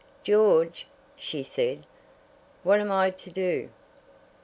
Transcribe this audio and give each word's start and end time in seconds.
"George," 0.23 0.87
she 1.15 1.43
said, 1.43 1.85
"what 2.63 2.79
am 2.79 2.91
I 2.91 3.11
to 3.11 3.29
do?" 3.29 3.69